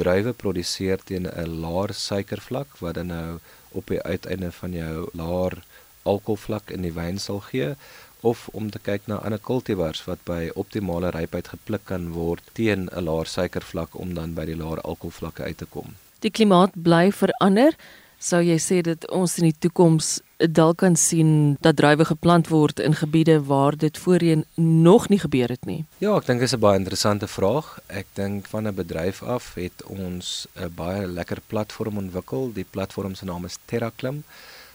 druiwe 0.00 0.32
produseer 0.32 0.98
teen 1.10 1.28
'n 1.30 1.60
laer 1.64 1.94
suikervlak 1.94 2.76
wat 2.78 2.94
dan 2.94 3.06
nou 3.06 3.38
op 3.68 3.86
die 3.86 4.02
uiteinde 4.02 4.50
van 4.52 4.72
jou 4.72 5.08
laer 5.12 5.62
alkoholvlak 6.02 6.70
in 6.70 6.82
die 6.82 6.92
wyn 6.92 7.18
sal 7.18 7.40
gee 7.40 7.70
of 8.20 8.48
om 8.48 8.70
te 8.70 8.78
kyk 8.78 9.06
na 9.06 9.16
ander 9.16 9.38
kultivars 9.50 10.04
wat 10.10 10.18
by 10.24 10.50
optimale 10.54 11.10
rypheid 11.10 11.48
gepluk 11.54 11.84
kan 11.84 12.12
word 12.12 12.42
teen 12.52 12.88
'n 12.90 13.04
laer 13.04 13.26
suikervlak 13.26 13.94
om 13.94 14.14
dan 14.14 14.34
by 14.34 14.44
die 14.44 14.60
laer 14.64 14.80
alkoholvlakke 14.80 15.42
uit 15.42 15.58
te 15.58 15.66
kom. 15.70 15.94
Die 16.24 16.30
klimaat 16.30 16.74
bly 16.74 17.12
verander 17.14 17.76
sou 18.18 18.40
jy 18.42 18.56
sê 18.58 18.80
dat 18.82 19.06
ons 19.14 19.36
in 19.38 19.52
die 19.52 19.58
toekoms 19.62 20.18
dalk 20.38 20.80
kan 20.82 20.96
sien 20.98 21.56
dat 21.62 21.76
druiwe 21.78 22.04
geplant 22.06 22.50
word 22.50 22.80
in 22.82 22.94
gebiede 22.98 23.38
waar 23.46 23.76
dit 23.78 23.98
voorheen 23.98 24.44
nog 24.56 25.08
nie 25.08 25.18
gebeur 25.18 25.48
het 25.54 25.66
nie? 25.66 25.84
Ja, 26.02 26.16
ek 26.16 26.26
dink 26.26 26.42
dit 26.42 26.50
is 26.50 26.54
'n 26.54 26.60
baie 26.60 26.78
interessante 26.78 27.26
vraag. 27.26 27.78
Ek 27.86 28.06
dink 28.14 28.46
van 28.46 28.66
'n 28.66 28.74
bedryf 28.74 29.22
af 29.22 29.54
het 29.54 29.82
ons 29.86 30.46
'n 30.56 30.74
baie 30.74 31.06
lekker 31.06 31.38
platform 31.46 31.98
ontwikkel. 31.98 32.52
Die 32.52 32.66
platform 32.70 33.14
se 33.14 33.24
naam 33.24 33.44
is 33.44 33.58
TerraClim. 33.66 34.24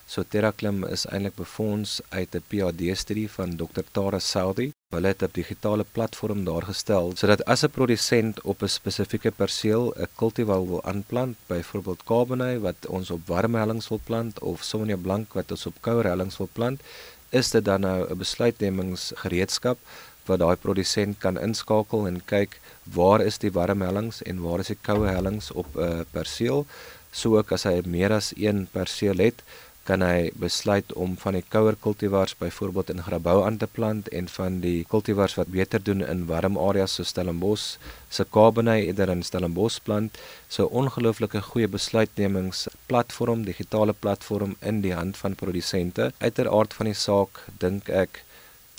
So 0.06 0.24
TerraClim 0.24 0.84
is 0.84 1.06
eintlik 1.08 1.36
befonds 1.36 2.02
uit 2.10 2.36
'n 2.36 2.44
PhD-studie 2.50 3.30
van 3.32 3.56
Dr. 3.56 3.84
Tara 3.92 4.20
Saudi. 4.20 4.72
Hulle 4.96 5.08
het 5.08 5.24
'n 5.24 5.30
digitale 5.32 5.86
platform 5.92 6.44
daar 6.44 6.64
gestel 6.72 7.12
sodat 7.16 7.46
as 7.46 7.64
'n 7.64 7.70
produsent 7.70 8.42
op 8.42 8.62
'n 8.62 8.68
spesifieke 8.68 9.32
perseel 9.32 9.94
'n 9.96 10.08
kultivar 10.16 10.68
wil 10.68 10.84
aanplant, 10.84 11.38
byvoorbeeld 11.48 12.04
Cabernet 12.04 12.62
wat 12.62 12.86
ons 12.88 13.10
op 13.12 13.28
warm 13.28 13.56
hellings 13.56 13.88
wil 13.88 14.00
plant 14.04 14.40
of 14.40 14.64
Sauvignon 14.64 15.02
Blanc 15.02 15.34
wat 15.34 15.52
ons 15.52 15.66
op 15.66 15.76
koue 15.80 16.04
hellings 16.04 16.38
wil 16.38 16.50
plant, 16.54 16.82
is 17.30 17.50
dit 17.50 17.66
dan 17.66 17.82
nou 17.82 18.10
'n 18.10 18.18
besluitnemingsgereedskap 18.18 19.78
wat 20.26 20.40
daai 20.40 20.56
produsent 20.56 21.18
kan 21.18 21.40
inskakel 21.40 22.08
en 22.08 22.22
kyk 22.26 22.60
waar 22.84 23.22
is 23.22 23.38
die 23.38 23.52
warm 23.52 23.82
hellings 23.82 24.22
en 24.22 24.42
waar 24.42 24.60
is 24.60 24.68
die 24.68 24.82
koue 24.82 25.08
hellings 25.08 25.52
op 25.52 25.68
'n 25.76 26.06
perseel. 26.12 26.66
So 27.12 27.38
ook 27.38 27.52
as 27.52 27.64
hy 27.64 27.82
meer 27.86 28.12
as 28.12 28.34
een 28.36 28.68
perseel 28.72 29.18
het, 29.18 29.44
kan 29.88 30.04
hy 30.06 30.32
besluit 30.40 30.94
om 30.96 31.18
van 31.20 31.36
die 31.36 31.44
kouer 31.56 31.76
kultivars 31.84 32.36
byvoorbeeld 32.40 32.94
in 32.94 33.02
grabouw 33.04 33.42
aan 33.44 33.58
te 33.60 33.68
plant 33.68 34.08
en 34.16 34.30
van 34.32 34.62
die 34.64 34.86
kultivars 34.88 35.36
wat 35.36 35.52
beter 35.52 35.84
doen 35.84 36.04
in 36.06 36.24
warm 36.30 36.58
areas 36.58 36.96
so 36.96 37.04
Stellenbosch 37.04 37.76
se 38.10 38.26
Cabernet 38.32 38.86
eerder 38.86 39.12
in 39.12 39.24
Stellenbosch 39.24 39.82
plant. 39.84 40.20
So 40.48 40.70
ongelooflike 40.72 41.42
goeie 41.50 41.68
besluitnemingsplatform 41.68 43.44
digitale 43.44 43.94
platform 43.94 44.56
in 44.62 44.80
die 44.86 44.96
hand 44.96 45.18
van 45.18 45.36
produsente. 45.36 46.14
Uiteraard 46.20 46.74
van 46.74 46.92
die 46.92 46.98
saak 46.98 47.44
dink 47.60 47.90
ek 47.90 48.24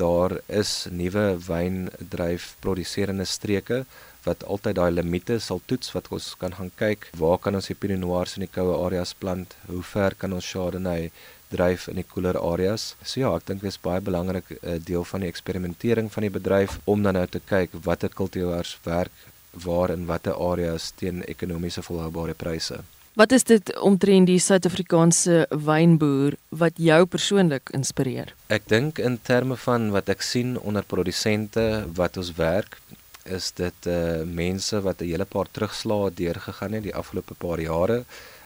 daar 0.00 0.38
is 0.49 0.87
nuwe 0.90 1.26
wyndryf 1.47 2.55
produserende 2.64 3.29
streke 3.29 3.85
wat 4.25 4.45
altyd 4.45 4.78
daai 4.78 4.90
limite 4.93 5.38
sal 5.40 5.61
toets 5.71 5.93
wat 5.95 6.09
ons 6.14 6.33
kan 6.40 6.54
gaan 6.59 6.71
kyk. 6.81 7.11
Waar 7.21 7.38
kan 7.38 7.54
ons 7.54 7.71
die 7.71 7.78
Pinot 7.78 8.00
Noirs 8.00 8.37
in 8.38 8.47
die 8.47 8.52
koue 8.52 8.76
areas 8.87 9.14
plant? 9.14 9.57
Hoe 9.69 9.83
ver 9.83 10.16
kan 10.19 10.33
ons 10.33 10.50
Chardonnay 10.50 11.11
dryf 11.54 11.88
in 11.93 12.00
die 12.00 12.07
koeler 12.09 12.38
areas? 12.40 12.95
So 13.02 13.21
ja 13.21 13.35
ek 13.37 13.47
dink 13.50 13.62
dit 13.62 13.73
is 13.73 13.81
baie 13.81 14.00
belangrik 14.00 14.50
'n 14.50 14.59
uh, 14.62 14.78
deel 14.90 15.04
van 15.04 15.21
die 15.21 15.31
eksperimentering 15.31 16.11
van 16.12 16.23
die 16.23 16.35
bedryf 16.38 16.81
om 16.85 17.02
dan 17.02 17.14
nou 17.14 17.26
te 17.26 17.40
kyk 17.40 17.71
watter 17.85 18.09
kultivars 18.09 18.78
werk 18.85 19.12
waar 19.64 19.90
in 19.90 20.07
watter 20.07 20.35
areas 20.35 20.93
teen 20.97 21.23
ekonomiese 21.23 21.83
volhoubare 21.83 22.35
pryse. 22.35 22.83
Wat 23.14 23.31
is 23.33 23.45
dit 23.47 23.71
omtrent 23.78 24.26
die 24.26 24.40
Suid-Afrikaanse 24.43 25.45
wynboer 25.50 26.35
wat 26.50 26.81
jou 26.83 27.04
persoonlik 27.07 27.71
inspireer? 27.71 28.33
Ek 28.50 28.66
dink 28.66 28.99
in 28.99 29.21
terme 29.23 29.54
van 29.54 29.93
wat 29.95 30.11
ek 30.11 30.25
sien 30.26 30.57
onder 30.59 30.83
produsente 30.83 31.87
wat 31.95 32.19
ons 32.19 32.33
werk, 32.35 32.75
is 33.25 33.52
dit 33.54 33.87
uh 33.87 34.23
mense 34.23 34.81
wat 34.81 35.00
'n 35.00 35.11
hele 35.11 35.25
paar 35.25 35.49
terugslae 35.50 36.14
deurgegaan 36.14 36.73
het 36.73 36.83
die 36.83 36.95
afgelope 36.95 37.35
paar 37.35 37.61
jare 37.61 38.04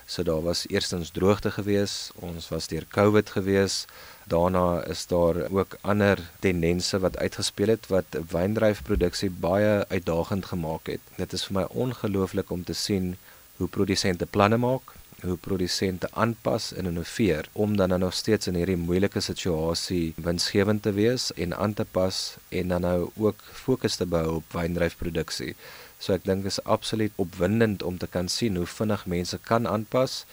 So 0.09 0.23
daar 0.23 0.43
was 0.43 0.69
eerstens 0.69 1.11
droogte 1.11 1.51
gewees, 1.51 2.11
ons 2.15 2.49
was 2.49 2.67
deur 2.67 2.87
COVID 2.89 3.31
gewees. 3.31 3.85
Daarna 4.25 4.85
is 4.89 5.07
daar 5.07 5.51
ook 5.53 5.77
ander 5.81 6.19
tendense 6.41 6.99
wat 6.99 7.19
uitgespeel 7.19 7.69
het 7.69 7.87
wat 7.87 8.17
wyndryfproduksie 8.31 9.31
baie 9.31 9.85
uitdagend 9.89 10.49
gemaak 10.49 10.89
het. 10.89 11.05
Dit 11.17 11.33
is 11.37 11.45
vir 11.45 11.59
my 11.59 11.67
ongelooflik 11.85 12.51
om 12.51 12.65
te 12.65 12.73
sien 12.73 13.19
hoe 13.61 13.69
produsente 13.69 14.27
planne 14.27 14.57
maak, 14.57 14.97
hoe 15.23 15.37
produsente 15.37 16.09
aanpas 16.13 16.73
en 16.73 16.87
innoveer 16.87 17.49
om 17.53 17.77
dan 17.77 17.89
nou 17.89 18.01
nog 18.01 18.15
steeds 18.15 18.47
in 18.47 18.55
hierdie 18.55 18.77
moeilike 18.77 19.21
situasie 19.21 20.13
winsgewend 20.17 20.83
te 20.83 20.93
wees 20.93 21.33
en 21.35 21.57
aan 21.57 21.75
te 21.75 21.85
pas 21.85 22.37
en 22.49 22.69
dan 22.69 22.81
nou 22.81 23.11
ook 23.17 23.43
fokus 23.53 23.97
te 23.97 24.07
bou 24.07 24.37
op 24.37 24.53
wyndryfproduksie. 24.53 25.55
So 25.99 26.15
ek 26.15 26.25
dink 26.25 26.47
is 26.47 26.63
absoluut 26.63 27.13
opwindend 27.17 27.83
om 27.83 27.99
te 27.99 28.07
kan 28.07 28.31
sien 28.31 28.57
hoe 28.57 28.67
vinnig 28.67 29.07
mense 29.07 29.39
kan 29.43 29.67
aanpas 29.67 30.25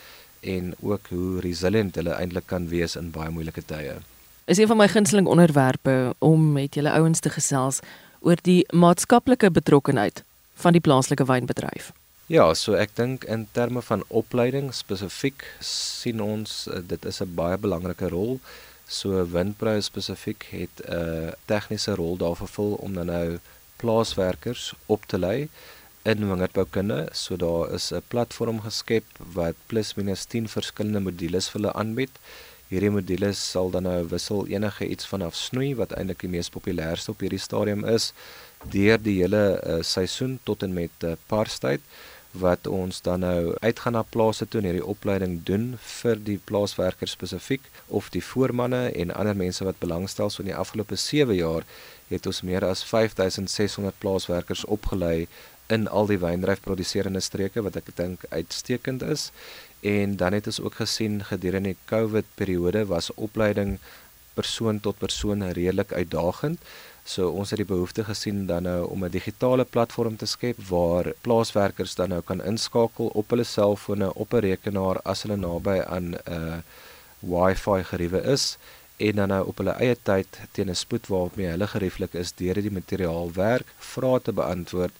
en 0.45 0.73
ook 0.79 1.09
hoe 1.09 1.41
resilient 1.41 1.95
hulle 1.97 2.13
eintlik 2.13 2.45
kan 2.45 2.69
wees 2.69 2.95
in 2.95 3.09
baie 3.11 3.33
moeilike 3.33 3.65
tye. 3.65 3.97
Is 4.45 4.61
een 4.61 4.69
van 4.69 4.77
my 4.77 4.87
gunsteling 4.87 5.27
onderwerpe 5.27 6.13
om 6.19 6.51
met 6.53 6.77
julle 6.77 6.93
ouens 6.93 7.19
te 7.19 7.33
gesels 7.33 7.81
oor 8.21 8.37
die 8.41 8.61
maatskaplike 8.69 9.49
betrokkenheid 9.51 10.23
van 10.53 10.77
die 10.77 10.81
plaaslike 10.81 11.25
wynbedryf. 11.25 11.91
Ja, 12.25 12.47
so 12.57 12.73
ek 12.73 12.95
dink 12.97 13.27
in 13.29 13.43
terme 13.53 13.83
van 13.85 14.01
opleiding 14.09 14.71
spesifiek 14.73 15.43
sien 15.61 16.23
ons 16.25 16.63
uh, 16.73 16.79
dit 16.81 17.03
is 17.05 17.21
'n 17.21 17.35
baie 17.37 17.57
belangrike 17.61 18.09
rol. 18.09 18.39
So 18.89 19.21
Windprou 19.29 19.77
spesifiek 19.81 20.47
het 20.49 20.81
'n 20.81 20.89
uh, 20.89 21.31
tegniese 21.45 21.93
rol 21.93 22.17
daar 22.17 22.35
vervul 22.35 22.73
om 22.81 22.93
dan 22.93 23.05
nou 23.05 23.37
plaaswerkers 23.77 24.73
op 24.85 25.05
te 25.05 25.19
lei 25.19 25.49
in 26.03 26.27
wingerdboukunde. 26.29 27.09
So 27.13 27.37
daar 27.37 27.73
is 27.73 27.91
'n 27.93 28.01
platform 28.07 28.61
geskep 28.61 29.05
wat 29.33 29.55
plus 29.67 29.93
minus 29.93 30.25
10 30.25 30.49
verskillende 30.49 30.99
modules 30.99 31.49
vir 31.49 31.61
hulle 31.61 31.73
aanbied. 31.73 32.13
Hierdie 32.69 32.89
modules 32.89 33.51
sal 33.51 33.69
dan 33.69 33.83
nou 33.83 34.07
wissel 34.09 34.47
enige 34.47 34.87
iets 34.87 35.05
vanaf 35.05 35.35
snoei 35.35 35.75
wat 35.75 35.91
eintlik 35.93 36.19
die 36.19 36.29
mees 36.29 36.49
populairste 36.49 37.11
op 37.11 37.19
hierdie 37.19 37.45
stadium 37.47 37.85
is 37.85 38.13
deur 38.71 38.97
die 38.97 39.21
hele 39.21 39.61
uh, 39.61 39.83
seisoen 39.83 40.39
tot 40.43 40.63
en 40.63 40.73
met 40.73 41.03
uh, 41.03 41.13
parstyd 41.27 41.81
wat 42.39 42.67
ons 42.67 43.01
dan 43.01 43.23
nou 43.23 43.55
uitgaan 43.61 43.95
na 43.95 44.03
plase 44.03 44.47
toe 44.47 44.61
en 44.61 44.67
hierdie 44.69 44.85
opleiding 44.85 45.39
doen 45.47 45.65
vir 46.01 46.19
die 46.29 46.37
plaaswerkers 46.49 47.15
spesifiek 47.15 47.67
of 47.87 48.09
die 48.13 48.23
voormanne 48.23 48.89
en 48.91 49.13
ander 49.15 49.35
mense 49.35 49.63
wat 49.63 49.79
belangstel. 49.79 50.29
So 50.29 50.43
in 50.43 50.51
die 50.51 50.57
afgelope 50.57 50.95
7 50.95 51.35
jaar 51.35 51.67
het 52.07 52.25
ons 52.29 52.41
meer 52.41 52.65
as 52.65 52.83
5600 52.85 53.99
plaaswerkers 53.99 54.65
opgelei 54.65 55.27
in 55.73 55.87
al 55.87 56.05
die 56.09 56.19
wyndryfproduserende 56.21 57.21
streke 57.25 57.63
wat 57.65 57.79
ek 57.81 57.93
dink 57.97 58.25
uitstekend 58.29 59.05
is. 59.05 59.31
En 59.85 60.15
dan 60.17 60.33
het 60.33 60.47
ons 60.49 60.61
ook 60.61 60.79
gesien 60.81 61.23
gedurende 61.25 61.73
die 61.73 61.81
COVID 61.89 62.25
periode 62.35 62.85
was 62.89 63.13
opleiding 63.13 63.77
persoon 64.35 64.79
tot 64.79 64.97
persoon 64.97 65.43
redelik 65.51 65.93
uitdagend. 65.93 66.59
So 67.05 67.29
ons 67.29 67.51
het 67.53 67.61
die 67.61 67.69
behoefte 67.69 68.03
gesien 68.03 68.45
dan 68.49 68.63
nou 68.65 68.87
om 68.89 69.03
'n 69.05 69.11
digitale 69.11 69.63
platform 69.63 70.15
te 70.17 70.25
skep 70.25 70.57
waar 70.69 71.13
plaaswerkers 71.21 71.95
dan 71.95 72.09
nou 72.09 72.21
kan 72.21 72.41
inskakel 72.43 73.11
op 73.13 73.29
hulle 73.29 73.43
selfone 73.43 74.13
op 74.13 74.33
'n 74.33 74.45
rekenaar 74.49 75.01
as 75.03 75.21
hulle 75.23 75.37
naby 75.37 75.77
aan 75.85 76.15
'n 76.15 76.17
uh, 76.29 76.57
Wi-Fi 77.19 77.83
geriewe 77.83 78.21
is 78.23 78.57
en 78.97 79.15
dan 79.15 79.27
nou 79.27 79.47
op 79.47 79.57
hulle 79.57 79.75
eie 79.83 79.97
tyd 80.01 80.39
teen 80.51 80.69
'n 80.69 80.75
spoed 80.75 81.07
waarmee 81.07 81.47
hulle 81.47 81.67
gerieflik 81.67 82.13
is 82.13 82.33
deur 82.33 82.61
die 82.61 82.71
materiaal 82.71 83.33
werk, 83.33 83.67
vrae 83.77 84.21
te 84.21 84.31
beantwoord 84.31 84.93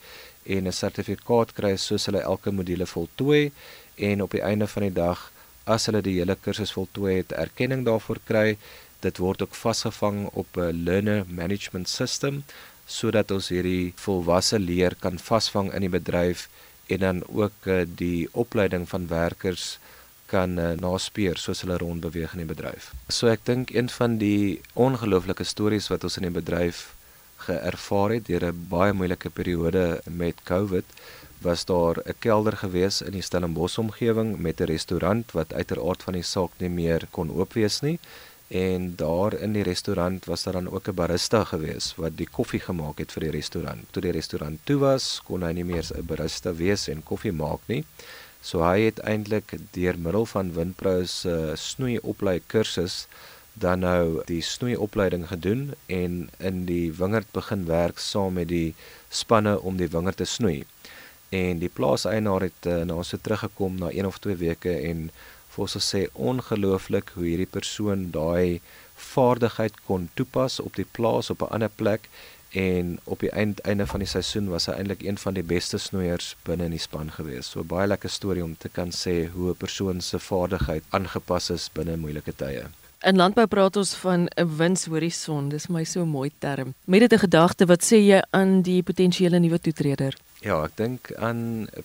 en 0.44 0.68
'n 0.68 0.72
sertifikaat 0.72 1.54
kry 1.54 1.76
soos 1.76 2.06
hulle 2.06 2.22
elke 2.22 2.52
module 2.52 2.86
voltooi 2.86 3.52
en 3.96 4.22
op 4.22 4.32
die 4.32 4.42
einde 4.42 4.68
van 4.68 4.84
die 4.84 4.94
dag 4.94 5.32
as 5.64 5.86
hulle 5.86 6.02
die 6.02 6.20
hele 6.20 6.36
kursus 6.36 6.72
voltooi 6.72 7.16
het, 7.18 7.32
erkenning 7.32 7.86
daarvoor 7.86 8.20
kry 8.24 8.58
dit 9.06 9.22
word 9.22 9.42
ook 9.46 9.56
vasgevang 9.56 10.26
op 10.34 10.58
'n 10.58 10.84
learner 10.88 11.24
management 11.42 11.90
system 11.90 12.44
sodat 12.86 13.32
ons 13.32 13.50
hierdie 13.50 13.94
volwasse 13.98 14.60
leer 14.60 14.96
kan 15.00 15.18
vasvang 15.20 15.74
in 15.74 15.82
die 15.82 15.96
bedryf 16.00 16.48
en 16.88 17.00
dan 17.00 17.24
ook 17.28 17.66
uh, 17.66 17.82
die 17.86 18.28
opleiding 18.32 18.90
van 18.90 19.08
werkers 19.08 19.80
kan 20.26 20.60
uh, 20.60 20.72
naspeur 20.82 21.38
soos 21.38 21.62
hulle 21.66 21.78
rondbeweeg 21.82 22.34
in 22.34 22.44
die 22.44 22.54
bedryf. 22.54 22.92
So 23.10 23.30
ek 23.30 23.46
dink 23.46 23.74
een 23.74 23.90
van 23.90 24.18
die 24.22 24.62
ongelooflike 24.74 25.44
stories 25.44 25.90
wat 25.94 26.04
ons 26.04 26.18
in 26.18 26.28
die 26.30 26.38
bedryf 26.38 26.94
geervaar 27.46 28.16
het 28.16 28.28
deur 28.30 28.46
'n 28.52 28.68
baie 28.70 28.94
moeilike 28.94 29.30
periode 29.30 30.02
met 30.06 30.44
COVID 30.44 30.86
was 31.42 31.66
daar 31.66 31.98
'n 32.06 32.18
kelder 32.20 32.58
gewees 32.58 33.02
in 33.02 33.12
die 33.12 33.22
Stellenbosch 33.22 33.78
omgewing 33.78 34.38
met 34.38 34.62
'n 34.62 34.72
restaurant 34.76 35.32
wat 35.32 35.54
uiteraard 35.54 36.04
van 36.04 36.14
die 36.14 36.24
saak 36.24 36.52
nie 36.58 36.70
meer 36.70 37.08
kon 37.12 37.30
oop 37.30 37.54
wees 37.54 37.82
nie 37.82 38.00
en 38.56 38.94
daar 38.96 39.34
in 39.34 39.56
die 39.56 39.64
restaurant 39.64 40.26
was 40.32 40.44
daar 40.44 40.54
dan 40.54 40.70
ook 40.70 40.88
'n 40.88 41.00
barista 41.02 41.44
gewees 41.44 41.94
wat 41.96 42.18
die 42.18 42.30
koffie 42.38 42.60
gemaak 42.60 42.98
het 42.98 43.12
vir 43.12 43.24
die 43.28 43.36
restaurant. 43.40 43.82
Toe 43.92 44.02
die 44.02 44.12
restaurant 44.12 44.60
toe 44.64 44.78
was, 44.78 45.22
kon 45.24 45.44
hy 45.44 45.52
nie 45.52 45.66
meer 45.66 45.86
'n 45.96 46.06
barista 46.06 46.54
wees 46.54 46.88
en 46.88 47.04
koffie 47.04 47.32
maak 47.32 47.62
nie. 47.68 47.84
So 48.42 48.62
hy 48.62 48.80
het 48.86 49.00
eintlik 49.00 49.54
deur 49.72 49.98
middel 49.98 50.26
van 50.26 50.54
Windprou 50.54 51.06
se 51.06 51.30
uh, 51.30 51.56
snoeioplei 51.56 52.42
kursus 52.48 53.08
dan 53.54 53.80
nou 53.80 54.22
die 54.26 54.42
snoeiopleiding 54.42 55.28
gedoen 55.28 55.74
en 55.86 56.30
in 56.38 56.66
die 56.66 56.92
wingerd 56.94 57.32
begin 57.32 57.66
werk 57.66 58.00
saam 58.00 58.34
met 58.34 58.48
die 58.48 58.76
spanne 59.10 59.60
om 59.60 59.78
die 59.78 59.88
wingerd 59.88 60.18
te 60.18 60.26
snoei. 60.26 60.66
En 61.30 61.60
die 61.60 61.70
plaaseienaar 61.70 62.42
het 62.42 62.68
uh, 62.68 62.84
na 62.84 62.94
ons 62.94 63.10
toe 63.10 63.20
teruggekom 63.22 63.80
na 63.80 63.90
1 63.90 64.06
of 64.06 64.20
2 64.20 64.36
weke 64.36 64.76
en 64.92 65.10
vir 65.56 65.66
ons 65.66 65.78
sê 65.90 66.02
ongelooflik 66.30 67.16
hoe 67.16 67.26
hierdie 67.26 67.52
persoon 67.58 68.10
daai 68.12 68.62
vaardigheid 68.96 69.82
kon 69.88 70.10
toepas 70.20 70.60
op 70.60 70.76
die 70.76 70.88
plaas 70.98 71.30
op 71.30 71.42
'n 71.42 71.54
ander 71.56 71.74
plek 71.82 72.10
en 72.56 73.00
op 73.04 73.20
die 73.20 73.32
eind, 73.32 73.60
einde 73.60 73.88
van 73.88 74.00
die 74.00 74.08
seisoen 74.08 74.48
was 74.50 74.66
hy 74.66 74.74
eintlik 74.80 75.04
een 75.04 75.18
van 75.18 75.34
die 75.34 75.44
beste 75.44 75.78
snoeiers 75.78 76.36
binne 76.48 76.66
in 76.70 76.76
die 76.76 76.80
span 76.80 77.12
gewees. 77.12 77.52
So 77.52 77.64
baie 77.64 77.88
lekker 77.88 78.10
storie 78.10 78.44
om 78.44 78.56
te 78.58 78.70
kan 78.70 78.92
sê 78.92 79.28
hoe 79.34 79.50
'n 79.52 79.62
persoon 79.64 80.02
se 80.02 80.20
vaardigheid 80.20 80.84
aangepas 80.90 81.50
is 81.50 81.70
binne 81.74 81.98
moeilike 81.98 82.36
tye. 82.36 82.66
In 83.04 83.16
landbou 83.16 83.46
praat 83.48 83.76
ons 83.76 83.96
van 83.96 84.28
'n 84.38 84.58
winshorison. 84.58 85.50
Dis 85.50 85.68
my 85.68 85.84
so 85.84 86.06
mooi 86.06 86.32
term. 86.40 86.74
Met 86.86 87.00
dit 87.00 87.14
'n 87.14 87.20
gedagte, 87.20 87.66
wat 87.66 87.84
sê 87.84 87.98
jy 87.98 88.22
aan 88.30 88.62
die 88.62 88.84
potensiële 88.84 89.40
nuwe 89.40 89.60
toetreder? 89.60 90.16
Ja, 90.46 90.60
ek 90.62 90.76
dink 90.78 91.08
aan 91.26 91.40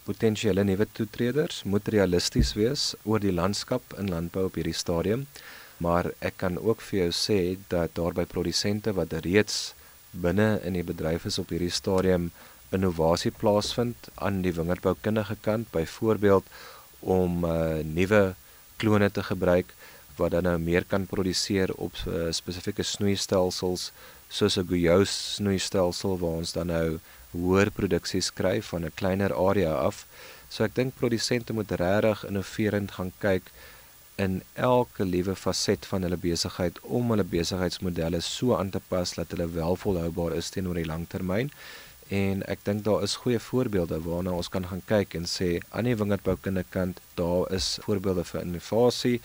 potensiële 0.04 0.60
nuwe 0.68 0.84
toetreders 0.92 1.62
moet 1.64 1.86
realisties 1.94 2.50
wees 2.58 2.82
oor 3.08 3.22
die 3.22 3.32
landskap 3.32 3.94
in 3.96 4.10
landbou 4.12 4.42
op 4.50 4.58
hierdie 4.58 4.76
stadium. 4.76 5.22
Maar 5.80 6.10
ek 6.20 6.36
kan 6.42 6.58
ook 6.60 6.82
vir 6.84 6.98
jou 6.98 7.12
sê 7.16 7.38
dat 7.72 7.94
daar 7.96 8.12
by 8.18 8.26
produsente 8.28 8.92
wat 8.98 9.14
reeds 9.24 9.72
binne 10.12 10.58
in 10.68 10.76
die 10.76 10.84
bedryf 10.84 11.24
is 11.30 11.40
op 11.40 11.54
hierdie 11.54 11.72
stadium 11.72 12.26
innovasie 12.76 13.32
plaasvind 13.32 14.10
aan 14.20 14.42
die 14.44 14.52
wingerdboukundige 14.52 15.38
kant, 15.40 15.70
byvoorbeeld 15.72 16.44
om 17.00 17.46
uh, 17.48 17.80
nuwe 17.80 18.34
klone 18.76 19.08
te 19.08 19.24
gebruik 19.24 19.72
wat 20.18 20.36
dan 20.36 20.44
nou 20.50 20.58
meer 20.60 20.84
kan 20.84 21.08
produseer 21.08 21.72
op 21.80 21.96
uh, 22.04 22.28
spesifieke 22.28 22.84
snoeistelsels 22.84 23.88
soos 24.28 24.60
'n 24.60 24.68
Guyot 24.68 25.08
snoeistelsel 25.08 26.20
waar 26.20 26.44
ons 26.44 26.52
dan 26.52 26.68
nou 26.68 27.00
hoër 27.32 27.70
produksie 27.70 28.20
skryf 28.20 28.72
van 28.72 28.84
'n 28.84 28.94
kleiner 28.94 29.34
area 29.34 29.72
af. 29.74 30.06
So 30.48 30.64
ek 30.64 30.74
dink 30.74 30.96
produsente 30.98 31.52
moet 31.52 31.70
regtig 31.70 32.24
innoverend 32.28 32.90
gaan 32.90 33.12
kyk 33.18 33.50
in 34.16 34.42
elke 34.54 35.04
liewe 35.04 35.34
faset 35.36 35.86
van 35.86 36.02
hulle 36.02 36.16
besigheid 36.16 36.80
om 36.82 37.12
hulle 37.12 37.24
besigheidsmodelle 37.24 38.20
so 38.20 38.56
aan 38.56 38.70
te 38.70 38.80
pas 38.88 39.14
dat 39.14 39.30
hulle 39.30 39.46
wel 39.52 39.76
volhoubaar 39.76 40.34
is 40.36 40.50
teenoor 40.50 40.74
die 40.80 40.90
langtermyn. 40.92 41.50
En 42.08 42.42
ek 42.52 42.64
dink 42.66 42.84
daar 42.84 43.04
is 43.06 43.14
goeie 43.22 43.38
voorbeelde 43.38 44.00
waarna 44.02 44.34
ons 44.34 44.48
kan 44.48 44.66
gaan 44.66 44.82
kyk 44.86 45.14
en 45.14 45.28
sê 45.30 45.50
aan 45.68 45.86
die 45.88 45.96
wingerdboukunde 45.96 46.64
kant 46.74 46.98
daar 47.20 47.46
is 47.58 47.78
voorbeelde 47.86 48.24
vir 48.32 48.40
innovasie 48.42 49.20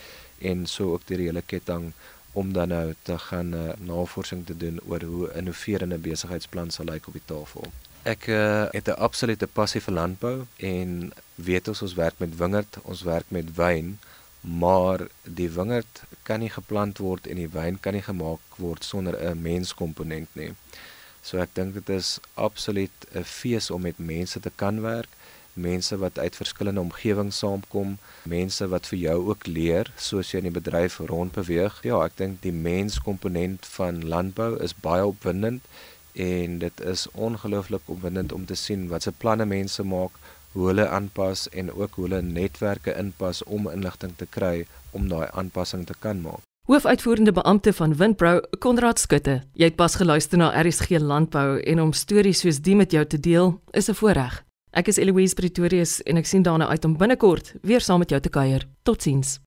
en 0.52 0.68
so 0.76 0.94
ook 0.94 1.08
die 1.10 1.18
hele 1.24 1.42
ketting 1.42 1.90
om 2.36 2.54
dan 2.54 2.70
nou 2.76 2.94
te 3.10 3.18
gaan 3.18 3.54
uh, 3.56 3.74
navorsing 3.80 4.46
te 4.46 4.58
doen 4.58 4.80
oor 4.86 5.04
hoe 5.04 5.34
innoverende 5.42 5.98
besigheidsplan 5.98 6.72
sal 6.72 6.92
lyk 6.92 7.08
op 7.08 7.18
die 7.18 7.28
tafel. 7.34 7.72
Ek 8.06 8.28
uh, 8.28 8.66
het 8.70 8.88
'n 8.88 9.02
absolute 9.02 9.48
passie 9.48 9.82
vir 9.82 9.94
landbou 9.94 10.46
en 10.58 11.12
weet 11.36 11.68
ons 11.68 11.82
ons 11.82 11.94
werk 11.94 12.18
met 12.18 12.38
wingerd, 12.38 12.78
ons 12.84 13.02
werk 13.02 13.26
met 13.28 13.56
wyn, 13.56 14.00
maar 14.42 15.08
die 15.24 15.50
wingerd 15.50 16.04
kan 16.24 16.40
nie 16.40 16.50
geplant 16.50 16.98
word 16.98 17.28
en 17.28 17.36
die 17.42 17.50
wyn 17.50 17.80
kan 17.80 17.94
nie 17.98 18.06
gemaak 18.06 18.60
word 18.62 18.84
sonder 18.84 19.18
'n 19.18 19.42
menskomponent 19.42 20.30
nie. 20.34 20.54
So 21.22 21.38
ek 21.42 21.50
dink 21.54 21.74
dit 21.74 21.90
is 21.90 22.20
absoluut 22.34 22.98
'n 23.14 23.24
fees 23.24 23.72
om 23.72 23.82
met 23.82 23.98
mense 23.98 24.40
te 24.40 24.52
kan 24.56 24.82
werk, 24.82 25.10
mense 25.54 25.98
wat 25.98 26.20
uit 26.20 26.36
verskillende 26.36 26.82
omgewings 26.82 27.38
saamkom, 27.38 27.98
mense 28.24 28.68
wat 28.68 28.88
vir 28.88 29.00
jou 29.00 29.18
ook 29.30 29.48
leer 29.48 29.92
soos 29.98 30.32
jy 30.32 30.38
in 30.38 30.52
die 30.52 30.60
bedryf 30.62 30.98
rondbeweeg. 31.00 31.82
Ja, 31.84 32.04
ek 32.06 32.18
dink 32.18 32.42
die 32.42 32.52
menskomponent 32.52 33.66
van 33.66 34.08
landbou 34.08 34.62
is 34.62 34.76
baie 34.76 35.06
opwindend 35.06 35.62
en 36.16 36.60
dit 36.60 36.82
is 36.82 37.08
ongelooflik 37.12 37.82
opwindend 37.86 38.32
om 38.32 38.46
te 38.46 38.56
sien 38.56 38.88
wat 38.88 39.04
se 39.04 39.12
planne 39.12 39.46
mense 39.46 39.84
maak, 39.84 40.12
hoe 40.52 40.68
hulle 40.68 40.88
aanpas 40.88 41.50
en 41.50 41.72
ook 41.74 41.96
hoe 41.96 42.08
hulle 42.08 42.22
netwerke 42.22 42.96
inpas 42.98 43.44
om 43.44 43.70
inligting 43.70 44.16
te 44.16 44.28
kry 44.30 44.66
om 44.92 45.10
daai 45.12 45.28
aanpassing 45.32 45.86
te 45.86 45.94
kan 46.00 46.22
maak. 46.22 46.44
Hoofuitvoerende 46.66 47.32
beampte 47.32 47.74
van 47.74 47.96
Windpro, 47.96 48.40
Konrad 48.60 49.00
Skutte. 49.00 49.44
Jy 49.54 49.70
het 49.70 49.76
pas 49.76 49.96
geluister 49.96 50.40
na 50.42 50.50
RSG 50.62 50.98
Landbou 50.98 51.60
en 51.62 51.82
om 51.82 51.94
stories 51.94 52.42
soos 52.42 52.58
die 52.66 52.76
met 52.76 52.92
jou 52.92 53.06
te 53.06 53.20
deel 53.20 53.62
is 53.72 53.90
'n 53.90 53.94
voorreg. 53.94 54.44
Ek 54.72 54.88
is 54.88 54.98
Eloise 54.98 55.36
Pretorius 55.36 56.02
en 56.04 56.18
ek 56.18 56.26
sien 56.26 56.42
daarna 56.42 56.68
uit 56.68 56.86
om 56.86 56.98
binnekort 56.98 57.54
weer 57.62 57.82
saam 57.82 58.00
met 58.00 58.10
jou 58.10 58.22
te 58.22 58.30
kuier. 58.30 58.68
Totsiens. 58.84 59.45